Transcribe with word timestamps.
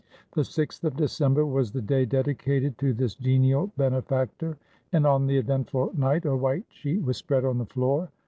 The 0.31 0.41
6th 0.41 0.83
of 0.83 0.95
December 0.97 1.45
was 1.45 1.71
the 1.71 1.81
day 1.83 2.05
dedicated 2.05 2.75
to 2.79 2.91
this 2.91 3.13
genial 3.13 3.71
benefactor, 3.77 4.57
and 4.91 5.05
on 5.05 5.27
the 5.27 5.37
eventful 5.37 5.91
night 5.95 6.25
a 6.25 6.35
white 6.35 6.65
sheet 6.69 7.03
was 7.03 7.17
spread 7.17 7.45
on 7.45 7.59
the 7.59 7.67
floor. 7.67 8.09